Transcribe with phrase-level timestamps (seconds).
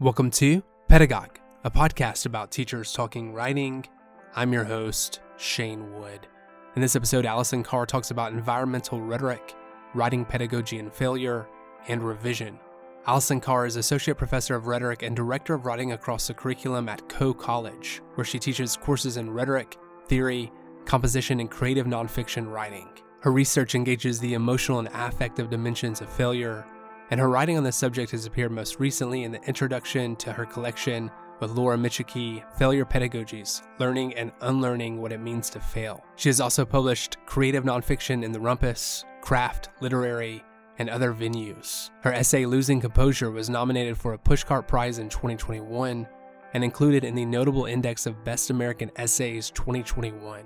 [0.00, 3.86] Welcome to Pedagogue, a podcast about teachers talking writing.
[4.34, 6.26] I'm your host, Shane Wood.
[6.74, 9.54] In this episode, Allison Carr talks about environmental rhetoric,
[9.94, 11.46] writing pedagogy and failure,
[11.86, 12.58] and revision.
[13.06, 17.08] Allison Carr is Associate Professor of Rhetoric and Director of Writing across the curriculum at
[17.08, 19.76] Coe College, where she teaches courses in rhetoric,
[20.08, 20.50] theory,
[20.86, 22.88] composition, and creative nonfiction writing.
[23.20, 26.66] Her research engages the emotional and affective dimensions of failure,
[27.10, 30.46] and her writing on this subject has appeared most recently in the introduction to her
[30.46, 31.10] collection
[31.40, 36.04] with Laura Micciche, Failure Pedagogies Learning and Unlearning What It Means to Fail.
[36.16, 40.42] She has also published creative nonfiction in the Rumpus, Craft, Literary,
[40.78, 41.90] and other venues.
[42.02, 46.06] Her essay Losing Composure was nominated for a Pushcart Prize in 2021
[46.54, 50.44] and included in the Notable Index of Best American Essays 2021.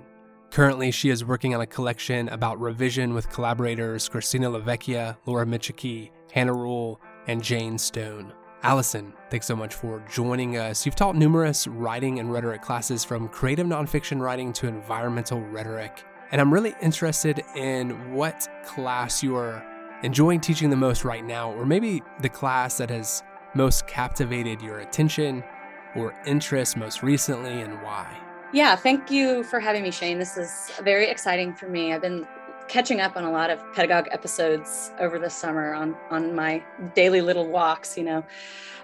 [0.51, 6.09] Currently, she is working on a collection about revision with collaborators Christina LaVecchia, Laura Micciche,
[6.31, 8.33] Hannah Rule, and Jane Stone.
[8.63, 10.85] Allison, thanks so much for joining us.
[10.85, 16.03] You've taught numerous writing and rhetoric classes from creative nonfiction writing to environmental rhetoric.
[16.31, 19.65] And I'm really interested in what class you are
[20.03, 23.23] enjoying teaching the most right now, or maybe the class that has
[23.55, 25.43] most captivated your attention
[25.95, 28.17] or interest most recently and why.
[28.51, 30.19] Yeah, thank you for having me, Shane.
[30.19, 31.93] This is very exciting for me.
[31.93, 32.27] I've been
[32.69, 36.63] catching up on a lot of pedagogue episodes over the summer on on my
[36.95, 38.23] daily little walks you know.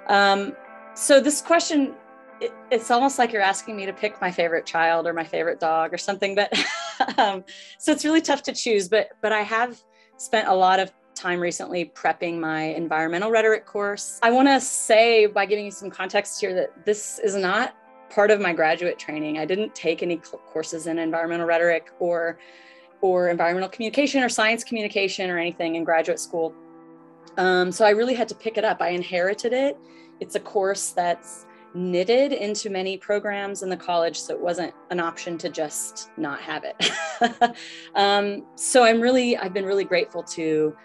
[0.07, 0.55] Um,
[0.93, 1.95] so this question
[2.41, 5.59] it, it's almost like you're asking me to pick my favorite child or my favorite
[5.59, 6.51] dog or something but
[7.17, 7.43] um,
[7.79, 9.81] so it's really tough to choose but but i have
[10.17, 14.19] spent a lot of time recently prepping my environmental rhetoric course.
[14.21, 17.75] I want to say by giving you some context here that this is not
[18.09, 19.39] part of my graduate training.
[19.39, 22.37] I didn't take any courses in environmental rhetoric or
[23.05, 26.55] or environmental communication or science communication or anything in graduate school.
[27.37, 28.81] Um, so I really had to pick it up.
[28.81, 29.77] I inherited it.
[30.19, 31.45] It's a course that's
[31.75, 36.41] knitted into many programs in the college, so it wasn't an option to just not
[36.41, 37.55] have it.
[37.95, 40.75] um, so I'm really, I've been really grateful to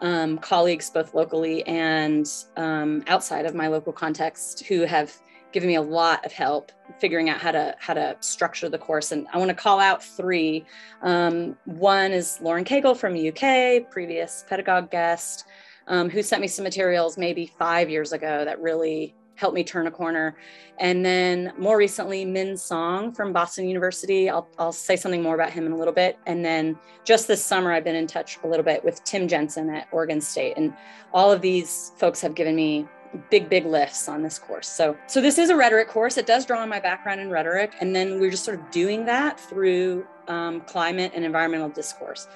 [0.00, 5.16] um, colleagues both locally and um, outside of my local context who have
[5.52, 9.12] given me a lot of help figuring out how to how to structure the course.
[9.12, 10.64] And I want to call out three.
[11.02, 15.44] Um, one is Lauren Cagle from UK, previous pedagogue guest,
[15.86, 19.86] um, who sent me some materials maybe five years ago that really helped me turn
[19.86, 20.36] a corner.
[20.78, 24.28] And then more recently, Min Song from Boston University.
[24.28, 26.18] I'll, I'll say something more about him in a little bit.
[26.26, 29.70] And then just this summer, I've been in touch a little bit with Tim Jensen
[29.70, 30.54] at Oregon State.
[30.56, 30.74] And
[31.14, 32.88] all of these folks have given me
[33.30, 34.68] big big lifts on this course.
[34.68, 36.16] So so this is a rhetoric course.
[36.16, 39.04] It does draw on my background in rhetoric and then we're just sort of doing
[39.06, 42.28] that through um, climate and environmental discourse.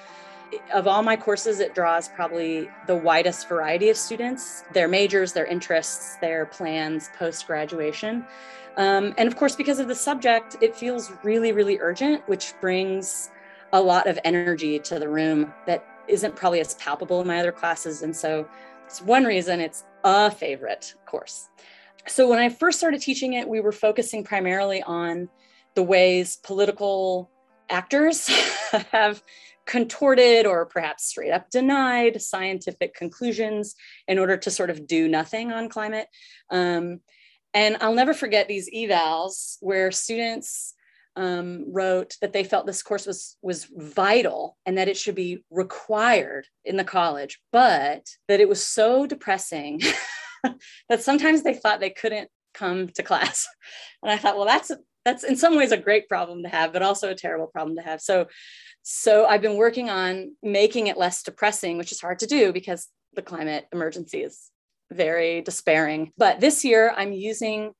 [0.73, 5.45] Of all my courses it draws probably the widest variety of students their majors their
[5.45, 8.23] interests their plans post graduation
[8.77, 13.31] um, and of course because of the subject it feels really really urgent which brings
[13.73, 17.51] a lot of energy to the room that isn't probably as palpable in my other
[17.51, 18.03] classes.
[18.03, 18.47] And so
[18.85, 21.49] it's one reason it's a favorite course.
[22.07, 25.29] So when I first started teaching it, we were focusing primarily on
[25.75, 27.31] the ways political
[27.69, 28.27] actors
[28.91, 29.23] have
[29.65, 33.75] contorted or perhaps straight up denied scientific conclusions
[34.07, 36.07] in order to sort of do nothing on climate.
[36.49, 36.99] Um,
[37.53, 40.73] and I'll never forget these evals where students
[41.15, 45.43] um, wrote that they felt this course was was vital and that it should be
[45.49, 49.81] required in the college, but that it was so depressing
[50.89, 53.47] that sometimes they thought they couldn't come to class.
[54.03, 54.69] And I thought, well, that's
[55.05, 57.81] that's in some ways a great problem to have, but also a terrible problem to
[57.81, 58.01] have.
[58.01, 58.27] So,
[58.81, 62.87] so I've been working on making it less depressing, which is hard to do because
[63.13, 64.49] the climate emergency is
[64.91, 66.11] very despairing.
[66.17, 67.73] But this year, I'm using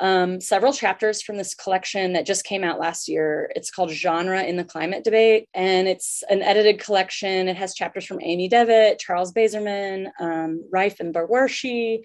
[0.00, 3.50] um, several chapters from this collection that just came out last year.
[3.54, 7.48] It's called Genre in the Climate Debate, and it's an edited collection.
[7.48, 12.00] It has chapters from Amy Devitt, Charles Bazerman, um, Reiff and Bawarshi,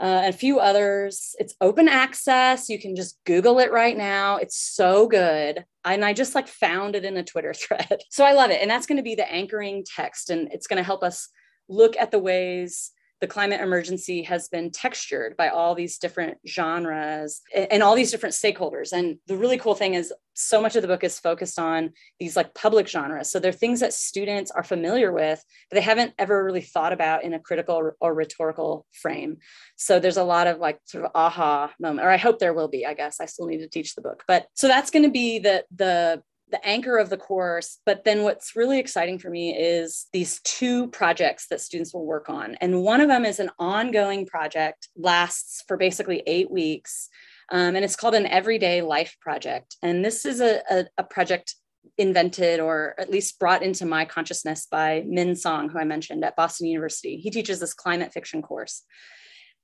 [0.00, 1.36] uh, and a few others.
[1.38, 2.68] It's open access.
[2.68, 4.36] You can just Google it right now.
[4.36, 5.64] It's so good.
[5.84, 8.00] And I just like found it in a Twitter thread.
[8.10, 8.60] So I love it.
[8.60, 11.28] And that's going to be the anchoring text, and it's going to help us
[11.68, 17.40] look at the ways the climate emergency has been textured by all these different genres
[17.54, 18.92] and all these different stakeholders.
[18.92, 22.36] And the really cool thing is, so much of the book is focused on these
[22.36, 23.28] like public genres.
[23.28, 27.24] So they're things that students are familiar with, but they haven't ever really thought about
[27.24, 29.38] in a critical or rhetorical frame.
[29.74, 32.68] So there's a lot of like sort of aha moment, or I hope there will
[32.68, 32.86] be.
[32.86, 35.40] I guess I still need to teach the book, but so that's going to be
[35.40, 37.78] the the the anchor of the course.
[37.84, 42.28] But then what's really exciting for me is these two projects that students will work
[42.28, 42.56] on.
[42.56, 47.08] And one of them is an ongoing project, lasts for basically eight weeks.
[47.50, 49.76] Um, and it's called an everyday life project.
[49.82, 51.54] And this is a, a, a project
[51.96, 56.36] invented or at least brought into my consciousness by Min Song, who I mentioned at
[56.36, 57.16] Boston University.
[57.16, 58.82] He teaches this climate fiction course.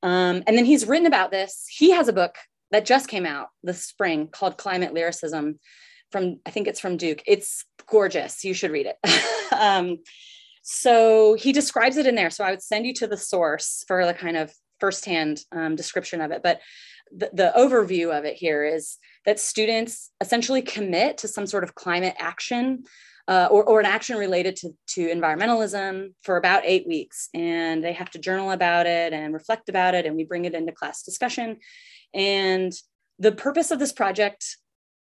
[0.02, 1.66] Um, and then he's written about this.
[1.68, 2.36] He has a book
[2.70, 5.60] that just came out this spring called Climate Lyricism
[6.14, 7.24] from, I think it's from Duke.
[7.26, 8.44] It's gorgeous.
[8.44, 9.52] You should read it.
[9.52, 9.98] um,
[10.62, 12.30] so he describes it in there.
[12.30, 16.20] So I would send you to the source for the kind of firsthand um, description
[16.20, 16.40] of it.
[16.40, 16.60] But
[17.10, 18.96] the, the overview of it here is
[19.26, 22.84] that students essentially commit to some sort of climate action
[23.26, 27.28] uh, or, or an action related to, to environmentalism for about eight weeks.
[27.34, 30.06] And they have to journal about it and reflect about it.
[30.06, 31.56] And we bring it into class discussion.
[32.14, 32.72] And
[33.18, 34.56] the purpose of this project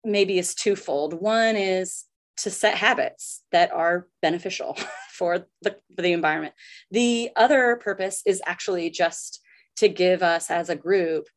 [0.03, 1.13] maybe is twofold.
[1.13, 2.05] One is
[2.37, 4.77] to set habits that are beneficial
[5.11, 6.53] for the, for the environment.
[6.91, 9.39] The other purpose is actually just
[9.77, 11.27] to give us as a group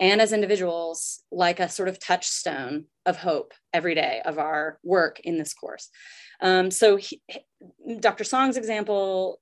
[0.00, 5.20] and as individuals like a sort of touchstone of hope every day of our work
[5.20, 5.88] in this course.
[6.40, 7.20] Um, so he,
[7.98, 8.24] Dr.
[8.24, 9.40] Song's example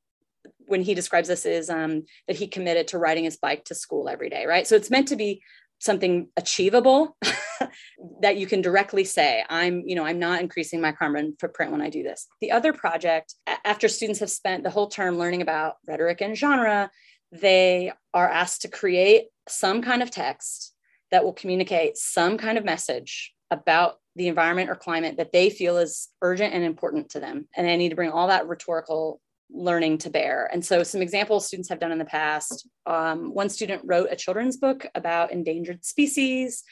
[0.66, 4.08] when he describes this is um, that he committed to riding his bike to school
[4.08, 4.66] every day, right?
[4.66, 5.42] So it's meant to be
[5.78, 7.16] something achievable
[8.22, 11.82] that you can directly say i'm you know i'm not increasing my carbon footprint when
[11.82, 13.34] i do this the other project
[13.64, 16.90] after students have spent the whole term learning about rhetoric and genre
[17.32, 20.74] they are asked to create some kind of text
[21.10, 25.76] that will communicate some kind of message about the environment or climate that they feel
[25.76, 27.46] is urgent and important to them.
[27.56, 29.20] And they need to bring all that rhetorical
[29.50, 30.48] learning to bear.
[30.52, 34.16] And so, some examples students have done in the past um, one student wrote a
[34.16, 36.64] children's book about endangered species.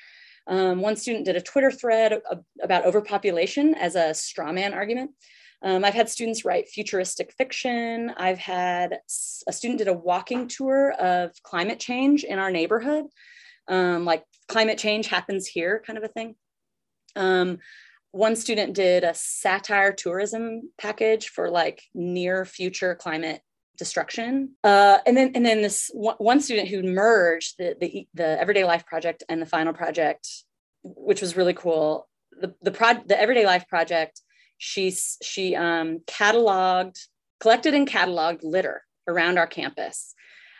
[0.47, 2.21] Um, one student did a Twitter thread
[2.62, 5.12] about overpopulation as a straw man argument.
[5.62, 8.12] Um, I've had students write futuristic fiction.
[8.19, 8.99] I've had
[9.47, 13.06] a student did a walking tour of climate change in our neighborhood,
[13.69, 16.35] um, like climate change happens here kind of a thing.
[17.17, 17.59] Um,
[18.14, 23.40] one student did a satire tourism package for like near future climate
[23.76, 24.55] destruction.
[24.62, 28.87] Uh, and then and then this one student who merged the, the the everyday life
[28.87, 30.28] project and the final project,
[30.84, 32.08] which was really cool.
[32.40, 34.20] The the pro- the everyday life project
[34.58, 37.00] she's she um, cataloged
[37.40, 40.14] collected and cataloged litter around our campus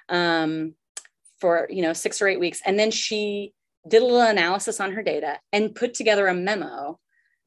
[0.08, 0.74] um,
[1.40, 3.52] for you know six or eight weeks and then she
[3.88, 6.98] did a little analysis on her data and put together a memo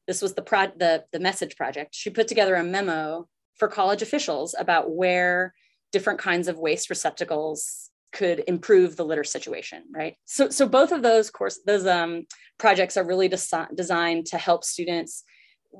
[0.08, 4.02] this was the pro the, the message project she put together a memo for college
[4.02, 5.54] officials about where
[5.92, 11.02] different kinds of waste receptacles could improve the litter situation right so so both of
[11.02, 12.26] those course those um,
[12.58, 15.22] projects are really des- designed to help students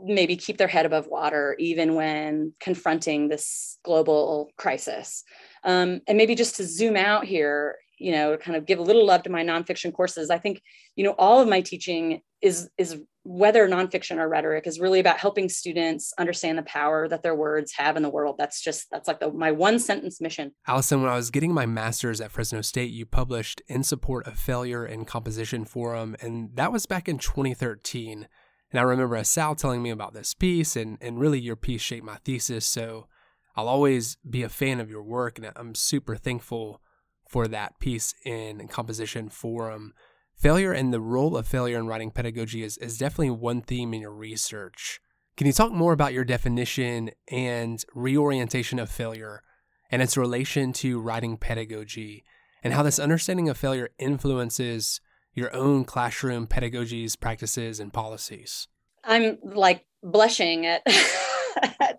[0.04, 5.24] maybe keep their head above water even when confronting this global crisis.
[5.64, 9.06] Um, and maybe just to zoom out here, you know, kind of give a little
[9.06, 10.30] love to my nonfiction courses.
[10.30, 10.62] I think,
[10.96, 15.18] you know, all of my teaching is is whether nonfiction or rhetoric is really about
[15.18, 18.36] helping students understand the power that their words have in the world.
[18.38, 20.52] That's just that's like the, my one sentence mission.
[20.66, 24.38] Allison, when I was getting my master's at Fresno State, you published in support of
[24.38, 28.28] failure in composition forum, and that was back in 2013.
[28.70, 32.04] And I remember Sal telling me about this piece, and, and really your piece shaped
[32.04, 32.66] my thesis.
[32.66, 33.08] So
[33.56, 36.80] I'll always be a fan of your work, and I'm super thankful
[37.28, 39.92] for that piece in Composition Forum.
[40.34, 44.00] Failure and the role of failure in writing pedagogy is, is definitely one theme in
[44.00, 45.00] your research.
[45.36, 49.42] Can you talk more about your definition and reorientation of failure
[49.90, 52.24] and its relation to writing pedagogy,
[52.62, 55.00] and how this understanding of failure influences
[55.34, 58.68] your own classroom pedagogies, practices, and policies?
[59.04, 60.82] I'm like blushing at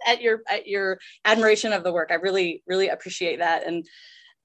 [0.05, 2.09] at your at your admiration of the work.
[2.11, 3.85] I really really appreciate that, and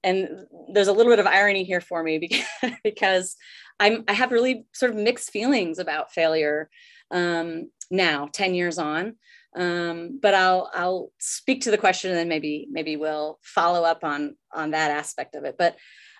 [0.05, 2.17] and there's a little bit of irony here for me
[2.61, 3.35] because, because
[3.79, 6.69] I'm I have really sort of mixed feelings about failure
[7.11, 9.15] um, now, ten years on.
[9.55, 14.03] Um, but I'll I'll speak to the question and then maybe maybe we'll follow up
[14.03, 15.55] on on that aspect of it.
[15.57, 15.75] But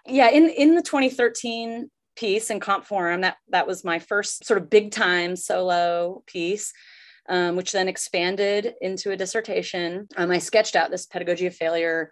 [0.05, 4.61] yeah, in in the 2013 piece in comp forum that that was my first sort
[4.61, 6.73] of big time solo piece
[7.27, 12.11] um, which then expanded into a dissertation um, i sketched out this pedagogy of failure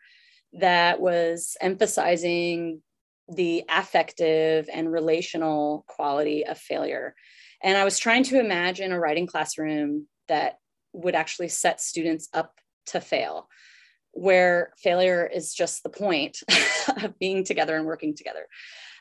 [0.53, 2.81] that was emphasizing
[3.27, 7.15] the affective and relational quality of failure
[7.63, 10.59] and i was trying to imagine a writing classroom that
[10.91, 12.53] would actually set students up
[12.85, 13.47] to fail
[14.11, 16.37] where failure is just the point
[17.03, 18.45] of being together and working together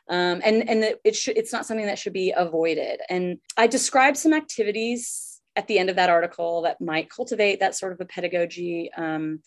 [0.09, 3.01] um, and and it should it's not something that should be avoided.
[3.09, 7.75] And I described some activities at the end of that article that might cultivate that
[7.75, 8.91] sort of a pedagogy.
[8.97, 9.41] Um,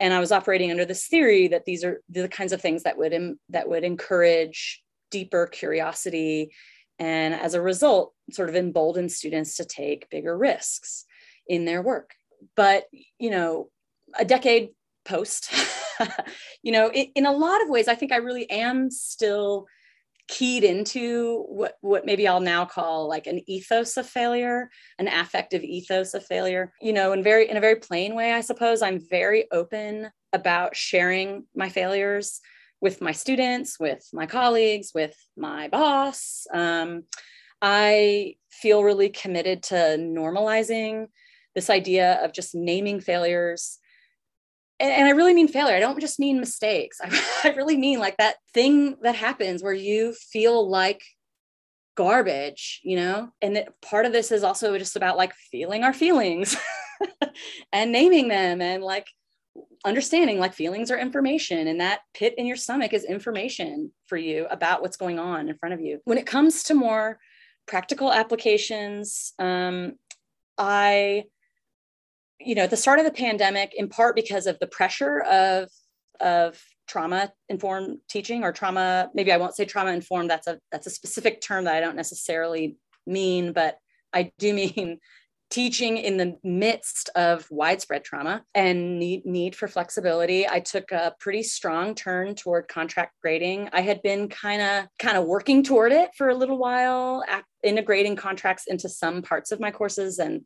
[0.00, 2.98] and I was operating under this theory that these are the kinds of things that
[2.98, 6.52] would Im- that would encourage deeper curiosity,
[6.98, 11.04] and as a result, sort of embolden students to take bigger risks
[11.46, 12.14] in their work.
[12.56, 12.84] But
[13.18, 13.68] you know,
[14.18, 14.70] a decade
[15.04, 15.52] post,
[16.62, 19.66] you know, in, in a lot of ways, I think I really am still
[20.28, 25.62] keyed into what what maybe I'll now call like an ethos of failure, an affective
[25.62, 26.72] ethos of failure.
[26.80, 30.76] You know, in very in a very plain way, I suppose I'm very open about
[30.76, 32.40] sharing my failures
[32.80, 36.46] with my students, with my colleagues, with my boss.
[36.52, 37.04] Um,
[37.60, 41.06] I feel really committed to normalizing
[41.54, 43.78] this idea of just naming failures
[44.82, 45.76] and, and I really mean failure.
[45.76, 46.98] I don't just mean mistakes.
[47.02, 51.02] I, I really mean like that thing that happens where you feel like
[51.94, 53.30] garbage, you know?
[53.40, 56.56] And that part of this is also just about like feeling our feelings
[57.72, 59.06] and naming them and like
[59.84, 64.46] understanding like feelings are information and that pit in your stomach is information for you
[64.50, 66.00] about what's going on in front of you.
[66.04, 67.18] When it comes to more
[67.66, 69.94] practical applications, um,
[70.58, 71.24] I
[72.44, 75.68] you know, at the start of the pandemic, in part because of the pressure of
[76.20, 80.30] of trauma informed teaching or trauma, maybe I won't say trauma informed.
[80.30, 83.78] That's a that's a specific term that I don't necessarily mean, but
[84.12, 84.98] I do mean
[85.52, 91.14] teaching in the midst of widespread trauma and need, need for flexibility i took a
[91.20, 95.92] pretty strong turn toward contract grading i had been kind of kind of working toward
[95.92, 97.22] it for a little while
[97.62, 100.40] integrating contracts into some parts of my courses and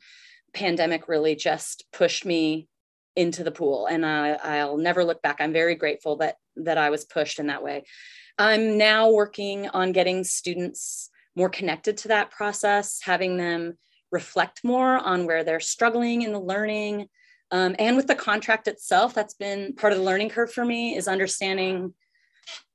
[0.57, 2.69] pandemic really just pushed me
[3.15, 5.37] into the pool and I, will never look back.
[5.41, 7.85] I'm very grateful that that i was pushed in that way.
[8.39, 13.77] I'm now working on getting students more connected to that process having them
[14.11, 17.09] reflect more on where they're struggling in the learning
[17.51, 20.97] um, and with the contract itself that's been part of the learning curve for me
[20.97, 21.93] is understanding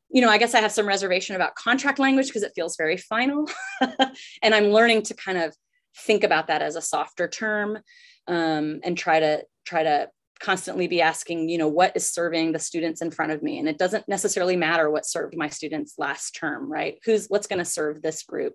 [0.09, 2.97] you know i guess i have some reservation about contract language because it feels very
[2.97, 3.49] final
[4.43, 5.55] and i'm learning to kind of
[5.95, 7.79] think about that as a softer term
[8.27, 12.59] um, and try to try to constantly be asking you know what is serving the
[12.59, 13.59] students in front of me?
[13.59, 16.97] And it doesn't necessarily matter what served my students last term right?
[17.05, 18.53] Who's what's going to serve this group?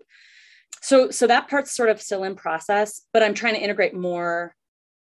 [0.82, 4.54] So so that part's sort of still in process but i'm trying to integrate more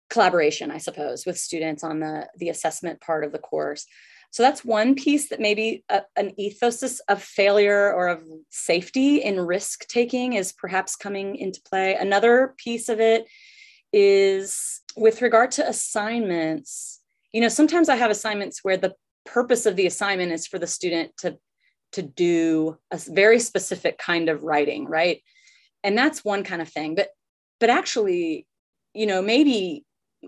[0.10, 3.86] collaboration i suppose with students on the the assessment part of the course
[4.32, 9.40] so that's one piece that maybe a, an ethos of failure or of safety in
[9.40, 11.96] risk taking is perhaps coming into play.
[11.96, 13.28] Another piece of it
[13.92, 17.02] is with regard to assignments.
[17.34, 18.96] You know, sometimes I have assignments where the
[19.26, 21.38] purpose of the assignment is for the student to
[21.92, 25.22] to do a very specific kind of writing, right?
[25.84, 26.96] And that's one kind of thing.
[26.96, 27.10] But
[27.60, 28.48] but actually,
[28.94, 29.84] you know, maybe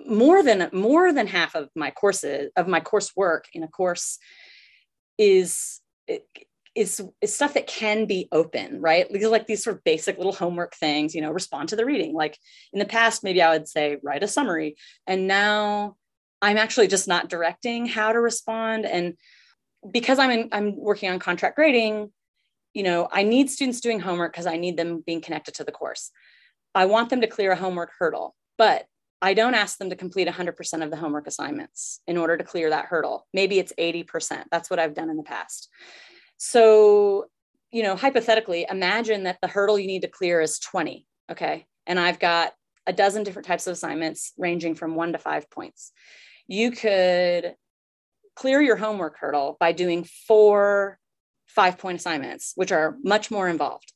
[0.08, 4.18] more than more than half of my courses of my coursework in a course
[5.18, 5.82] is
[6.76, 9.12] is is stuff that can be open right?
[9.12, 12.14] These like these sort of basic little homework things you know respond to the reading.
[12.14, 12.38] Like
[12.72, 14.76] in the past maybe i would say write a summary.
[15.06, 15.96] And now
[16.42, 18.86] i'm actually just not directing how to respond.
[18.86, 19.14] And
[19.92, 22.12] because i'm in, i'm working on contract grading
[22.74, 25.72] you know i need students doing homework because i need them being connected to the
[25.72, 26.10] course.
[26.74, 28.36] I want them to clear a homework hurdle.
[28.58, 28.86] But
[29.24, 32.70] I don't ask them to complete 100% of the homework assignments in order to clear
[32.72, 33.26] that hurdle.
[33.34, 34.44] Maybe it's 80%.
[34.52, 35.70] That's what I've done in the past.
[36.36, 37.28] So,
[37.72, 41.08] you know, hypothetically, imagine that the hurdle you need to clear is 20.
[41.32, 41.66] Okay.
[41.88, 42.52] And I've got
[42.86, 45.94] a dozen different types of assignments ranging from one to five points.
[46.46, 47.56] You could
[48.36, 51.00] clear your homework hurdle by doing four
[51.48, 53.94] five point assignments, which are much more involved.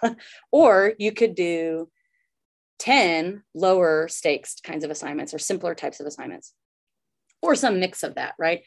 [0.52, 1.88] or you could do
[2.78, 6.52] 10 lower stakes kinds of assignments or simpler types of assignments
[7.42, 8.62] or some mix of that right?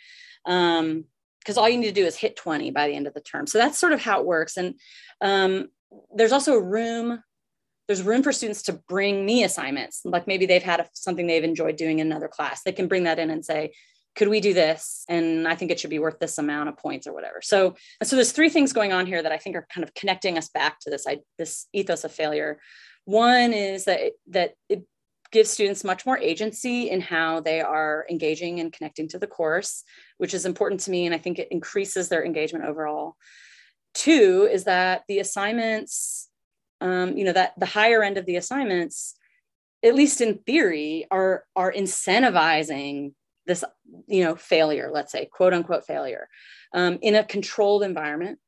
[0.45, 1.05] Um,
[1.39, 3.47] because all you need to do is hit 20 by the end of the term.
[3.47, 4.57] So that's sort of how it works.
[4.57, 4.75] And
[5.21, 5.69] um,
[6.15, 7.21] there's also room
[7.87, 10.01] there's room for students to bring me assignments.
[10.05, 12.61] Like maybe they've had a, something they've enjoyed doing in another class.
[12.63, 13.73] They can bring that in and say
[14.15, 15.05] could we do this?
[15.09, 17.39] And i think it should be worth this amount of points or whatever.
[17.41, 20.37] So so there's three things going on here that i think are kind of connecting
[20.37, 22.59] us back to this I, this ethos of failure
[23.05, 24.83] one is that it, that it
[25.31, 29.83] gives students much more agency in how they are engaging and connecting to the course,
[30.17, 33.15] which is important to me, and I think it increases their engagement overall.
[33.93, 36.29] Two is that the assignments,
[36.81, 39.15] um, you know, that the higher end of the assignments,
[39.83, 43.13] at least in theory, are are incentivizing
[43.47, 43.63] this,
[44.07, 44.89] you know, failure.
[44.93, 46.29] Let's say, quote unquote, failure
[46.73, 48.39] um, in a controlled environment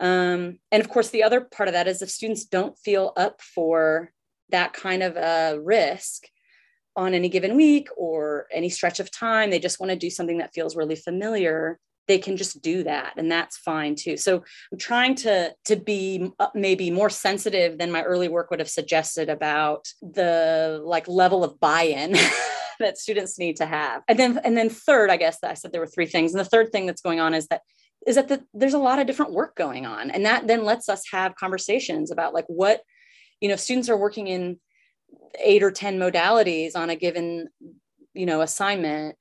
[0.00, 3.40] um, and of course, the other part of that is if students don't feel up
[3.42, 4.12] for
[4.50, 6.24] that kind of a risk
[6.96, 10.38] on any given week or any stretch of time they just want to do something
[10.38, 11.78] that feels really familiar
[12.08, 14.16] they can just do that and that's fine too.
[14.16, 18.58] So i'm trying to to be uh, maybe more sensitive than my early work would
[18.58, 22.12] have suggested about the like level of buy-in
[22.80, 24.02] that students need to have.
[24.08, 26.32] And then and then third i guess i said there were three things.
[26.32, 27.60] And the third thing that's going on is that
[28.08, 30.10] is that the, there's a lot of different work going on.
[30.10, 32.80] And that then lets us have conversations about like what
[33.40, 34.58] you know students are working in
[35.38, 37.48] eight or ten modalities on a given
[38.14, 39.16] you know assignment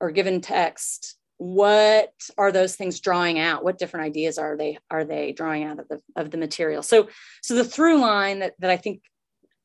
[0.00, 3.64] or given text what are those things drawing out?
[3.64, 6.82] What different ideas are they are they drawing out of the of the material?
[6.82, 7.08] So
[7.42, 9.02] so the through line that, that i think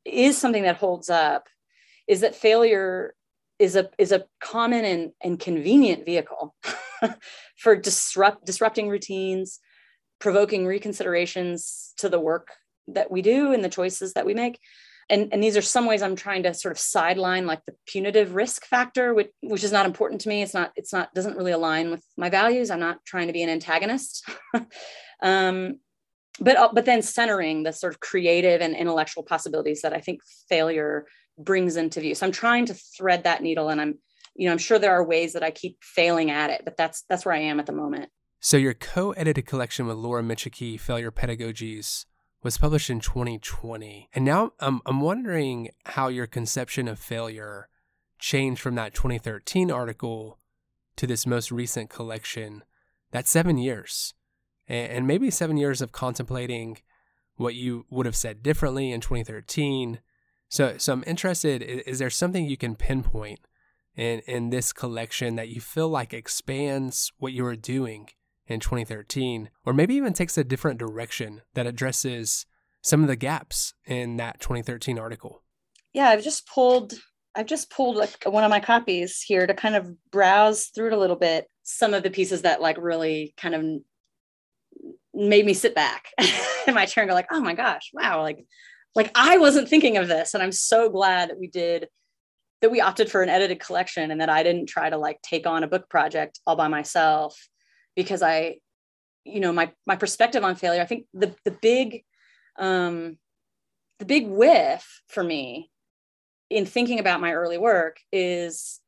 [0.05, 1.47] is something that holds up
[2.07, 3.13] is that failure
[3.59, 6.55] is a is a common and, and convenient vehicle
[7.57, 9.59] for disrupt disrupting routines
[10.19, 12.49] provoking reconsiderations to the work
[12.87, 14.59] that we do and the choices that we make.
[15.09, 18.35] And, and these are some ways i'm trying to sort of sideline like the punitive
[18.35, 20.41] risk factor which, which is not important to me.
[20.41, 22.69] It's not it's not doesn't really align with my values.
[22.69, 24.27] I'm not trying to be an antagonist.
[25.19, 25.79] Um,
[26.39, 30.21] but uh, but then centering the sort of creative and intellectual possibilities that i think
[30.49, 31.07] failure
[31.37, 33.97] brings into view so i'm trying to thread that needle and i'm
[34.35, 37.03] you know i'm sure there are ways that i keep failing at it but that's
[37.09, 41.11] that's where i am at the moment so your co-edited collection with laura micciche failure
[41.11, 42.05] pedagogies
[42.43, 44.09] was published in 2020.
[44.13, 47.67] And now I'm, I'm wondering how your conception of failure
[48.19, 50.39] changed from that 2013 article
[50.95, 52.63] to this most recent collection.
[53.11, 54.13] That's seven years.
[54.67, 56.77] And, and maybe seven years of contemplating
[57.35, 59.99] what you would have said differently in 2013.
[60.49, 63.39] So, so I'm interested is, there something you can pinpoint
[63.95, 68.09] in, in this collection that you feel like expands what you were doing
[68.47, 72.45] in 2013, or maybe even takes a different direction that addresses
[72.81, 75.43] some of the gaps in that 2013 article.
[75.93, 76.93] Yeah, I've just pulled
[77.35, 80.93] I've just pulled like one of my copies here to kind of browse through it
[80.93, 81.45] a little bit.
[81.61, 83.63] Some of the pieces that like really kind of
[85.13, 86.07] made me sit back
[86.67, 88.39] in my chair and go like, "Oh my gosh, wow!" Like,
[88.97, 91.87] like I wasn't thinking of this, and I'm so glad that we did
[92.61, 92.71] that.
[92.71, 95.63] We opted for an edited collection, and that I didn't try to like take on
[95.63, 97.47] a book project all by myself
[97.95, 98.57] because I,
[99.23, 100.81] you know, my my perspective on failure.
[100.81, 102.03] I think the the big
[102.57, 103.19] um,
[103.99, 105.69] the big whiff for me
[106.49, 108.79] in thinking about my early work is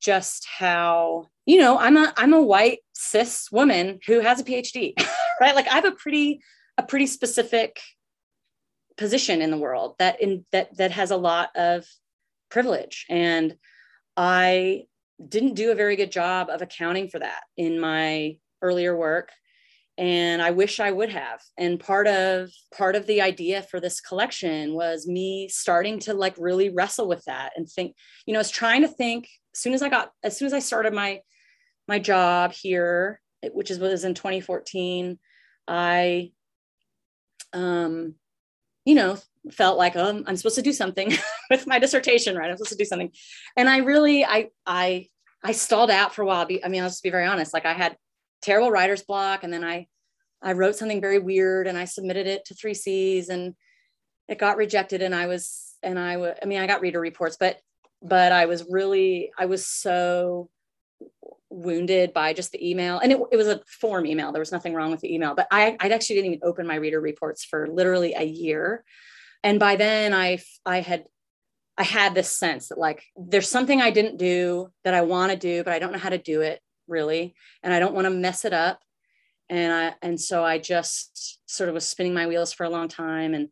[0.00, 4.94] just how you know i'm a i'm a white cis woman who has a phd
[5.40, 6.40] right like i have a pretty
[6.76, 7.80] a pretty specific
[8.96, 11.84] position in the world that in that that has a lot of
[12.50, 13.06] privilege.
[13.08, 13.56] And
[14.16, 14.84] i
[15.28, 19.30] didn't do a very good job of accounting for that in my earlier work.
[19.96, 21.40] And i wish i would have.
[21.58, 26.34] And part of part of the idea for this collection was me starting to like
[26.38, 29.72] really wrestle with that and think you know i was trying to think as soon
[29.72, 31.20] as i got as soon as i started my
[31.86, 33.20] my job here
[33.52, 35.18] which is was in 2014
[35.68, 36.30] i
[37.52, 38.14] um
[38.84, 39.18] you know
[39.50, 41.12] felt like um, i'm supposed to do something
[41.50, 43.10] with my dissertation right i'm supposed to do something
[43.56, 45.06] and i really i i
[45.44, 46.48] I stalled out for a while.
[46.64, 47.52] I mean, I'll just be very honest.
[47.52, 47.98] Like I had
[48.40, 49.86] terrible writer's block, and then I
[50.42, 53.54] I wrote something very weird, and I submitted it to 3Cs, and
[54.26, 55.02] it got rejected.
[55.02, 57.60] And I was and I was I mean, I got reader reports, but
[58.00, 60.48] but I was really I was so
[61.54, 62.98] wounded by just the email.
[62.98, 64.32] And it, it was a form email.
[64.32, 66.76] There was nothing wrong with the email but I, I actually didn't even open my
[66.76, 68.84] reader reports for literally a year.
[69.42, 71.04] And by then i i had
[71.76, 75.38] I had this sense that like there's something I didn't do that I want to
[75.38, 78.10] do, but I don't know how to do it really, and I don't want to
[78.10, 78.80] mess it up.
[79.48, 82.88] And I and so I just sort of was spinning my wheels for a long
[82.88, 83.48] time, and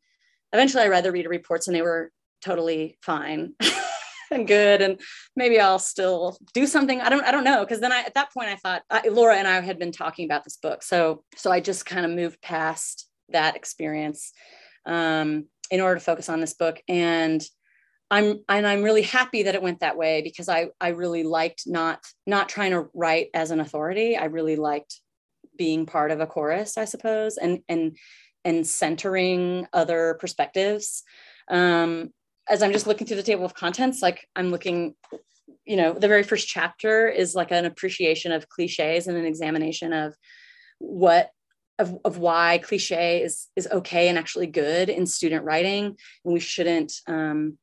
[0.53, 2.13] eventually I read the reader reports, and they were
[2.43, 3.55] totally fine
[4.33, 5.01] and good, and
[5.37, 7.01] maybe I'll still do something.
[7.01, 9.37] I don't I don't know because then I at that point I thought I, Laura
[9.37, 12.41] and I had been talking about this book, so so I just kind of moved
[12.43, 14.33] past that experience
[14.87, 17.43] um, in order to focus on this book and
[18.13, 21.63] I'm and I'm really happy that it went that way because I I really liked
[21.67, 24.19] not not trying to write as an authority.
[24.19, 25.01] I really liked
[25.57, 27.97] being part of a chorus, I suppose, and and
[28.45, 31.05] and centering other perspectives.
[31.49, 32.11] Um,
[32.49, 34.95] as I'm just looking through the table of contents, like I'm looking,
[35.65, 39.93] you know, the very first chapter is like an appreciation of cliches and an examination
[39.93, 40.15] of
[40.79, 41.31] what
[41.79, 45.97] of, of why cliche is is okay and actually good in student writing.
[46.25, 47.59] And we shouldn't um,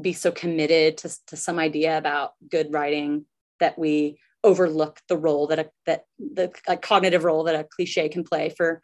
[0.00, 3.26] be so committed to, to some idea about good writing
[3.60, 8.24] that we overlook the role that a that the cognitive role that a cliche can
[8.24, 8.80] play for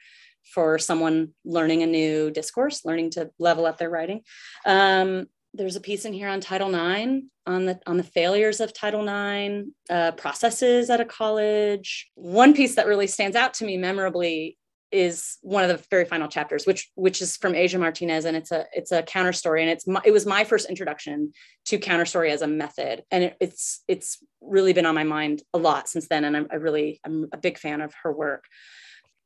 [0.53, 4.23] for someone learning a new discourse, learning to level up their writing.
[4.67, 8.75] Um, there's a piece in here on Title IX, on the on the failures of
[8.75, 12.11] Title IX uh, processes at a college.
[12.15, 14.59] One piece that really stands out to me memorably
[14.91, 18.53] is one of the very final chapters, which which is from Aja Martinez, and it's
[18.53, 21.33] a it's a counter story, and it's my, it was my first introduction
[21.67, 25.43] to counter story as a method, and it, it's it's really been on my mind
[25.53, 28.45] a lot since then, and I'm I really I'm a big fan of her work.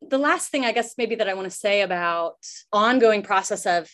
[0.09, 2.37] The last thing I guess maybe that I want to say about
[2.73, 3.91] ongoing process of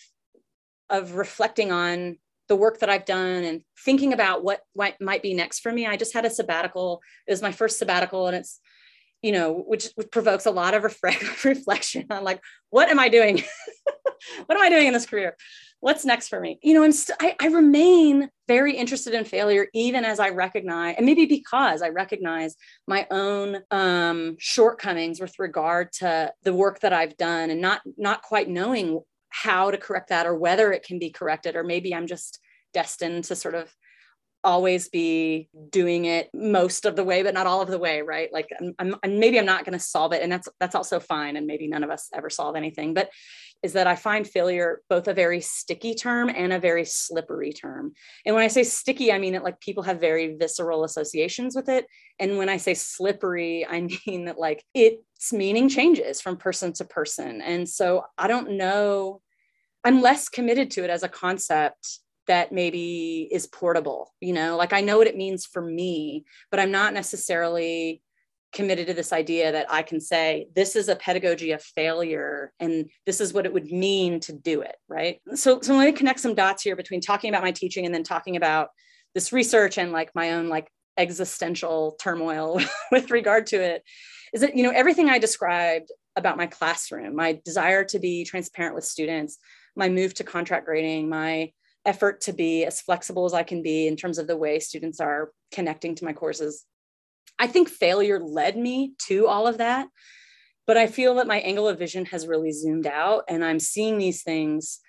[0.90, 2.16] of reflecting on
[2.48, 5.86] the work that I've done and thinking about what, might be next for me.
[5.86, 7.02] I just had a sabbatical.
[7.26, 8.58] It was my first sabbatical, and it's
[9.22, 10.84] you know, which, which provokes a lot of
[11.44, 12.40] reflection on like,
[12.70, 13.42] what am I doing?
[14.46, 15.36] what am I doing in this career?
[15.80, 16.58] What's next for me?
[16.62, 20.96] You know, I'm st- I, I remain very interested in failure, even as I recognize,
[20.96, 26.92] and maybe because I recognize my own um, shortcomings with regard to the work that
[26.92, 29.00] I've done, and not not quite knowing
[29.30, 32.40] how to correct that or whether it can be corrected, or maybe I'm just
[32.74, 33.72] destined to sort of
[34.44, 38.32] always be doing it most of the way but not all of the way right
[38.32, 41.36] like I'm, I'm maybe i'm not going to solve it and that's that's also fine
[41.36, 43.10] and maybe none of us ever solve anything but
[43.62, 47.92] is that i find failure both a very sticky term and a very slippery term.
[48.24, 51.68] And when i say sticky i mean it like people have very visceral associations with
[51.68, 51.86] it.
[52.18, 56.84] And when i say slippery i mean that like its meaning changes from person to
[56.84, 57.40] person.
[57.40, 59.20] And so i don't know
[59.84, 64.56] i'm less committed to it as a concept that maybe is portable you know?
[64.56, 68.02] Like i know what it means for me but i'm not necessarily
[68.52, 72.88] committed to this idea that i can say this is a pedagogy of failure and
[73.04, 76.20] this is what it would mean to do it right so so let me connect
[76.20, 78.68] some dots here between talking about my teaching and then talking about
[79.14, 82.60] this research and like my own like existential turmoil
[82.92, 83.82] with regard to it
[84.32, 88.74] is that you know everything i described about my classroom my desire to be transparent
[88.74, 89.38] with students
[89.76, 91.50] my move to contract grading my
[91.88, 95.00] effort to be as flexible as I can be in terms of the way students
[95.00, 96.64] are connecting to my courses.
[97.38, 99.88] I think failure led me to all of that,
[100.66, 103.98] but I feel that my angle of vision has really zoomed out and I'm seeing
[103.98, 104.80] these things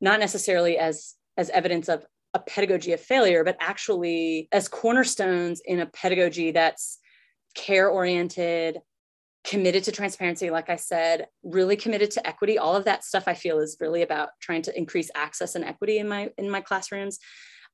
[0.00, 5.80] not necessarily as as evidence of a pedagogy of failure, but actually as cornerstones in
[5.80, 6.98] a pedagogy that's
[7.54, 8.78] care oriented,
[9.44, 12.58] committed to transparency like i said really committed to equity.
[12.58, 15.98] All of that stuff i feel is really about trying to increase access and equity
[15.98, 17.18] in my in my classrooms.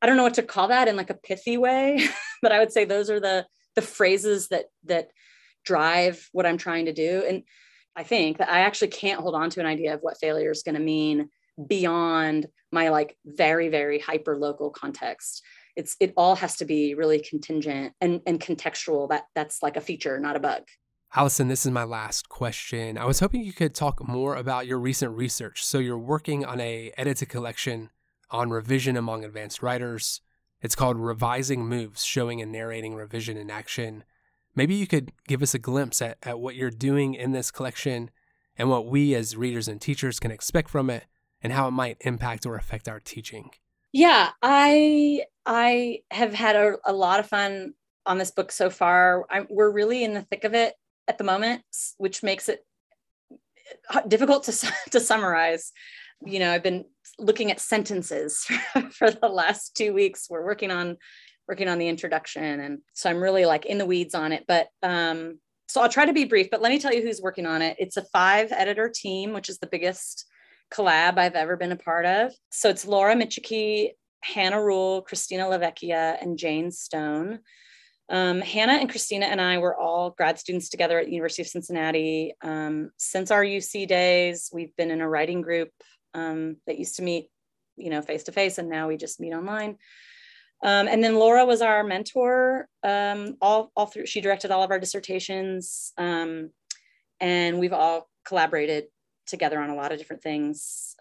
[0.03, 2.07] I don't know what to call that in like a pithy way
[2.43, 5.11] but i would say those are the the phrases that that
[5.65, 7.43] drive what i'm trying to do and
[7.97, 10.63] i think that i actually can't hold on to an idea of what failure is
[10.63, 11.29] going to mean
[11.69, 15.43] beyond my like very very hyper local context
[15.77, 19.81] it's it all has to be really contingent and and contextual that that's like a
[19.81, 20.63] feature not a bug
[21.17, 22.99] Allison, this is my last question.
[22.99, 25.65] I was hoping you could talk more about your recent research.
[25.65, 27.91] So you're working on a edited collection
[28.33, 30.21] on revision among advanced writers.
[30.65, 34.03] It's called Revising Moves, showing and narrating revision in action.
[34.57, 38.11] Maybe you could give us a glimpse at, at what you're doing in this collection
[38.57, 41.05] and what we as readers and teachers can expect from it
[41.43, 43.51] and how it might impact or affect our teaching.
[43.93, 47.75] Yeah, I I have had a, a lot of fun
[48.07, 49.27] on this book so far.
[49.29, 50.73] I'm, we're really in the thick of it
[51.07, 51.63] at the moment,
[51.99, 52.65] which makes it
[53.91, 55.73] uh, difficult to, to summarize.
[56.27, 56.85] You know, I've been
[57.19, 58.47] looking at sentences
[58.91, 60.29] for the last two weeks.
[60.31, 60.97] We're working on
[61.47, 64.45] working on the introduction, and so I'm really like in the weeds on it.
[64.49, 66.49] But um, so I'll try to be brief.
[66.51, 67.77] But let me tell you who's working on it.
[67.79, 70.27] It's a five editor team, which is the biggest
[70.73, 72.33] collab I've ever been a part of.
[72.51, 73.91] So it's Laura Micciche,
[74.23, 77.41] Hannah Rule, Christina LaVecchia, and Jane Stone.
[78.11, 81.49] Um, Hannah and Christina and I were all grad students together at the University of
[81.49, 82.35] Cincinnati.
[82.43, 85.71] Um, since our UC days, we've been in a writing group
[86.15, 87.29] um, that used to meet,
[87.77, 89.77] you know, face to face, and now we just meet online.
[90.63, 92.69] Um, and then Laura was our mentor.
[92.83, 96.51] Um, all, all through, she directed all of our dissertations, um,
[97.21, 98.85] and we've all collaborated
[99.27, 100.97] together on a lot of different things.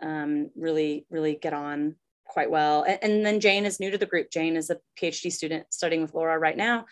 [0.56, 1.96] really, really get on
[2.34, 2.84] quite well.
[2.84, 4.32] And, and, then Jane is new to the group.
[4.32, 6.86] Jane is a PhD student studying with Laura right now.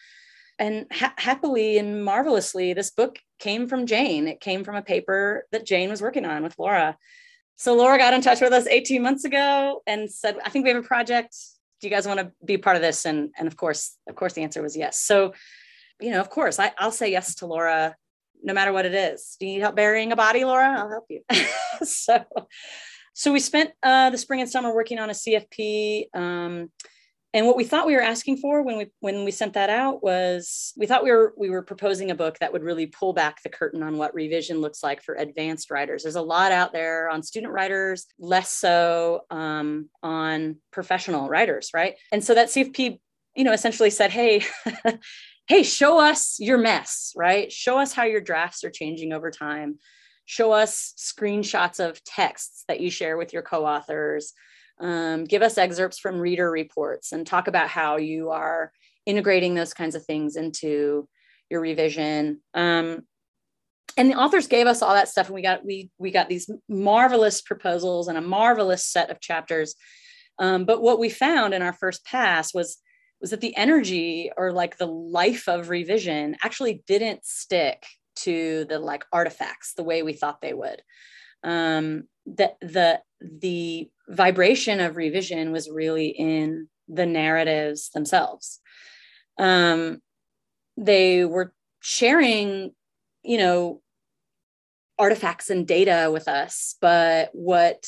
[0.59, 4.27] And ha- happily and marvelously, this book came from Jane.
[4.27, 6.97] It came from a paper that Jane was working on with Laura.
[7.61, 10.71] So Laura got in touch with us 18 months ago and said, I think we
[10.71, 11.37] have a project.
[11.79, 13.05] Do you guys want to be part of this?
[13.05, 14.97] And, and of course, of course, the answer was yes.
[14.97, 15.35] So,
[15.99, 17.95] you know, of course, I, I'll say yes to Laura
[18.41, 19.37] no matter what it is.
[19.39, 20.75] Do you need help burying a body, Laura?
[20.75, 21.21] I'll help you.
[21.83, 22.25] so
[23.13, 26.05] so we spent uh, the spring and summer working on a CFP.
[26.15, 26.71] Um,
[27.33, 30.03] and what we thought we were asking for when we when we sent that out
[30.03, 33.41] was we thought we were we were proposing a book that would really pull back
[33.41, 36.03] the curtain on what revision looks like for advanced writers.
[36.03, 41.95] There's a lot out there on student writers less so um, on professional writers right?
[42.11, 42.99] And so that cfp
[43.35, 44.43] you know essentially said hey
[45.47, 47.51] hey show us your mess right?
[47.51, 49.79] Show us how your drafts are changing over time.
[50.25, 54.33] Show us screenshots of texts that you share with your co-authors
[54.81, 58.71] um, give us excerpts from reader reports and talk about how you are
[59.05, 61.07] integrating those kinds of things into
[61.49, 62.41] your revision.
[62.53, 63.01] Um,
[63.97, 66.49] and the authors gave us all that stuff and we got we we got these
[66.69, 69.75] marvelous proposals and a marvelous set of chapters.
[70.39, 72.77] Um, but what we found in our first pass was
[73.19, 78.79] was that the energy or like the life of revision actually didn't stick to the
[78.79, 80.81] like artifacts the way we thought they would.
[81.43, 88.59] Um, that the the vibration of revision was really in the narratives themselves.
[89.37, 90.01] Um,
[90.77, 92.71] they were sharing,
[93.23, 93.81] you know,
[94.99, 97.87] artifacts and data with us, but what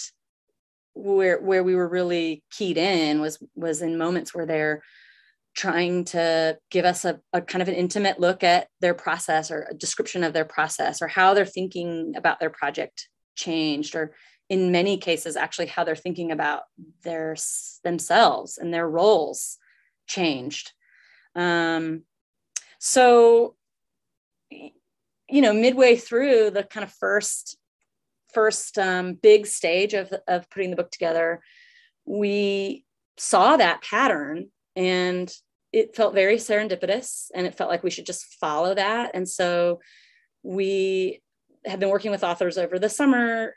[0.96, 4.82] where where we were really keyed in was was in moments where they're
[5.56, 9.68] trying to give us a, a kind of an intimate look at their process or
[9.70, 14.16] a description of their process or how they're thinking about their project changed or
[14.54, 16.63] in many cases actually how they're thinking about
[17.04, 17.36] their
[17.84, 19.58] themselves and their roles
[20.08, 20.72] changed.
[21.36, 22.04] Um,
[22.80, 23.56] so
[24.50, 27.58] you know midway through the kind of first
[28.34, 31.42] first um, big stage of, of putting the book together
[32.06, 32.86] we
[33.18, 35.34] saw that pattern and
[35.72, 39.12] it felt very serendipitous and it felt like we should just follow that.
[39.13, 39.80] And so
[40.44, 41.22] we
[41.66, 43.56] have been working with authors over the summer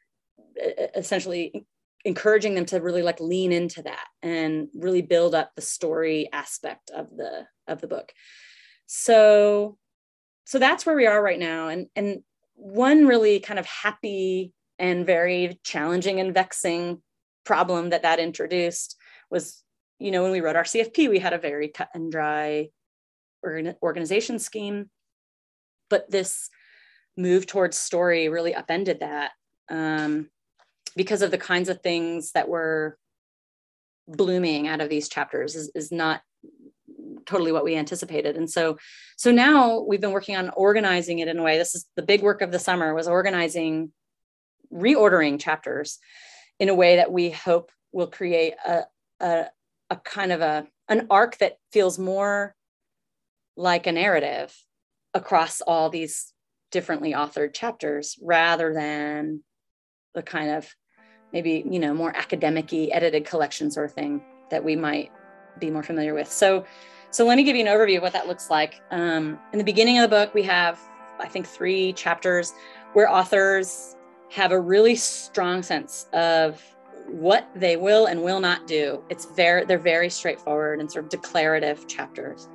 [0.95, 1.67] essentially
[2.05, 6.91] encouraging them to really like lean into that and really build up the story aspect
[6.91, 8.13] of the of the book.
[8.87, 9.77] So
[10.45, 11.69] so that's where we are right now.
[11.69, 12.23] And and
[12.55, 17.03] one really kind of happy and very challenging and vexing
[17.45, 18.97] problem that that introduced
[19.31, 19.63] was
[19.99, 22.69] you know when we wrote our cfp we had a very cut and dry
[23.83, 24.91] organization scheme.
[25.89, 26.51] But this
[27.17, 29.33] move towards story really upended that
[29.71, 30.29] um,
[30.97, 32.99] because of the kinds of things that were
[34.09, 36.23] blooming out of these chapters is, is not
[37.27, 38.37] totally what we anticipated.
[38.37, 38.79] And so
[39.17, 41.59] so now we've been working on organizing it in a way.
[41.59, 43.93] This is the big work of the summer was organizing
[44.73, 45.99] reordering chapters
[46.59, 48.83] in a way that we hope will create a,
[49.21, 49.47] a,
[49.91, 52.55] a kind of a an arc that feels more
[53.57, 54.55] like a narrative
[55.15, 56.33] across all these
[56.71, 59.43] differently authored chapters rather than
[60.17, 60.75] the kind of
[61.33, 65.13] maybe you know more academic edited collection sort of thing that we might
[65.61, 66.31] be more familiar with.
[66.31, 66.65] So
[67.11, 68.83] so let me give you an overview of what that looks like.
[68.91, 70.81] Um, in the beginning of the book we have
[71.19, 72.53] i think three chapters
[72.93, 73.97] where authors
[74.31, 76.63] have a really strong sense of
[77.09, 79.03] what they will and will not do.
[79.09, 82.49] It's very they're very straightforward and sort of declarative chapters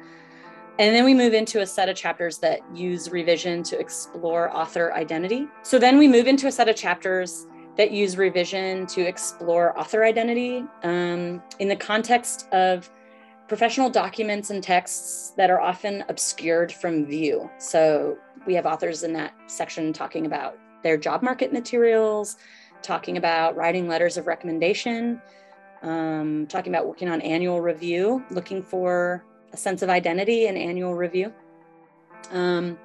[0.80, 4.94] and then we move into a set of chapters that use revision to explore author
[4.94, 9.78] identity so then we move into a set of chapters that use revision to explore
[9.78, 12.90] author identity um, in the context of
[13.48, 17.50] professional documents and texts that are often obscured from view.
[17.58, 22.38] So we have authors in that section talking about their job market materials,
[22.82, 25.22] talking about writing letters of recommendation,
[25.82, 30.96] um, talking about working on annual review, looking for a sense of identity and annual
[30.96, 31.34] review.
[32.32, 32.78] Um,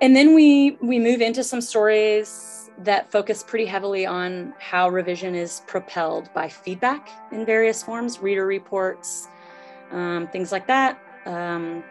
[0.00, 5.34] and then we we move into some stories that focus pretty heavily on how revision
[5.34, 9.28] is propelled by feedback in various forms, reader reports,
[9.92, 11.00] um, things like that.
[11.24, 11.82] Um,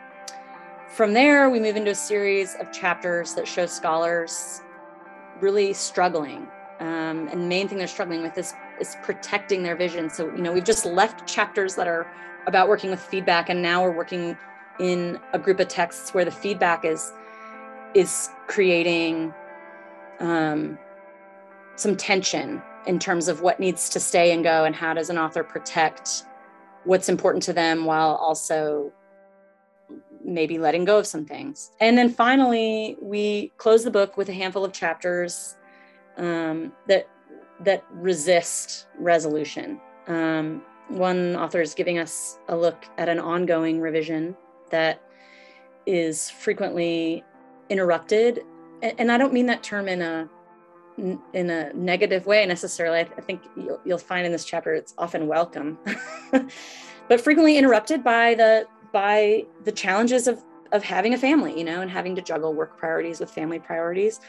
[0.89, 4.61] from there, we move into a series of chapters that show scholars
[5.41, 6.47] really struggling.
[6.79, 10.09] Um, and the main thing they're struggling with is, is protecting their vision.
[10.09, 12.07] So, you know, we've just left chapters that are
[12.47, 14.37] about working with feedback, and now we're working
[14.79, 17.11] in a group of texts where the feedback is
[17.93, 19.33] is creating
[20.19, 20.77] um,
[21.75, 25.17] some tension in terms of what needs to stay and go and how does an
[25.17, 26.25] author protect
[26.83, 28.91] what's important to them while also
[30.23, 31.71] maybe letting go of some things.
[31.79, 35.55] And then finally, we close the book with a handful of chapters
[36.17, 37.07] um, that
[37.61, 39.79] that resist resolution.
[40.07, 44.35] Um, one author is giving us a look at an ongoing revision
[44.69, 45.01] that
[45.85, 47.23] is frequently
[47.69, 48.41] interrupted
[48.81, 50.29] and I don't mean that term in a
[50.97, 52.99] in a negative way necessarily.
[52.99, 53.41] I, think
[53.83, 55.77] you'll, find in this chapter it's often welcome.
[56.31, 61.81] but frequently interrupted by the by the challenges of of having a family, you know,
[61.81, 64.21] and having to juggle work priorities with family priorities.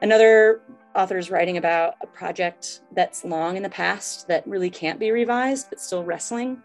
[0.00, 0.60] Another
[0.94, 5.10] author is writing about a project that's long in the past that really can't be
[5.10, 6.62] revised, but still wrestling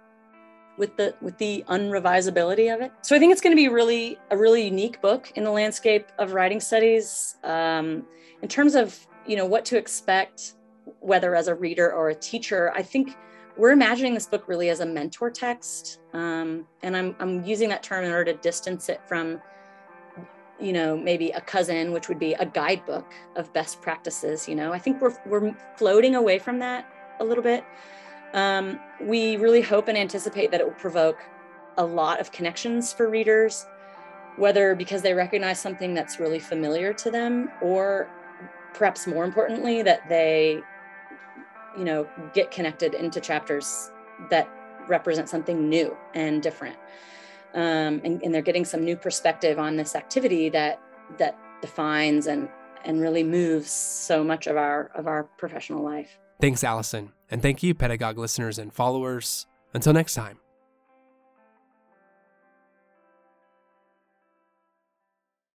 [0.78, 2.92] with the with the unrevisability of it.
[3.02, 6.08] So I think it's going to be really a really unique book in the landscape
[6.20, 8.06] of writing studies um,
[8.42, 10.54] in terms of you know what to expect,
[11.00, 12.72] whether as a reader or a teacher.
[12.76, 13.16] I think
[13.58, 17.84] we're imagining this book really as a mentor text, um, and I'm I'm using that
[17.84, 19.42] term in order to distance it from
[20.60, 24.74] you know maybe a cousin which would be a guidebook of best practices you know
[24.74, 26.86] i think we're, we're floating away from that
[27.20, 27.64] a little bit
[28.34, 31.18] um, we really hope and anticipate that it will provoke
[31.78, 33.66] a lot of connections for readers,
[34.36, 38.10] whether because they recognize something that's really familiar to them, or
[38.74, 40.62] perhaps more importantly, that they,
[41.78, 43.92] you know, get connected into chapters
[44.30, 44.50] that
[44.88, 46.76] represent something new and different.
[47.54, 50.82] Um, and, and they're getting some new perspective on this activity that
[51.18, 52.50] that defines and
[52.86, 56.20] and really moves so much of our of our professional life.
[56.40, 57.14] Thanks, Allison.
[57.32, 59.48] And thank you, Pedagogue listeners and followers.
[59.74, 60.40] Until next time.